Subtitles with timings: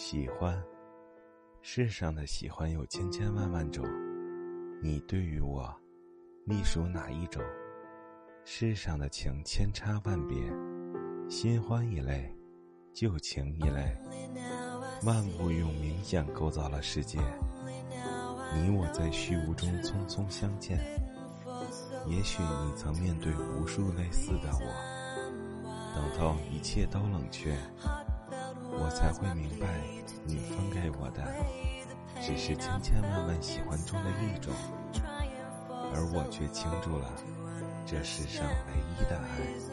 [0.00, 0.56] 喜欢，
[1.60, 3.84] 世上的喜欢有千千万万种，
[4.80, 5.74] 你对于我，
[6.44, 7.42] 隶属哪一种？
[8.44, 10.38] 世上的情千差万别，
[11.28, 12.32] 新欢一类，
[12.94, 13.92] 旧情一类，
[15.02, 17.18] 万物用冥想构造了世界。
[18.54, 20.78] 你我在虚无中匆匆相见，
[22.06, 27.52] 也许你曾面对无数类似的我，等到一切都冷却。
[28.88, 29.66] 我才会明白，
[30.24, 31.22] 你分给我的
[32.22, 34.50] 只是千千万万喜欢中的一种，
[35.92, 37.12] 而我却倾注了
[37.84, 39.67] 这世上唯一的爱。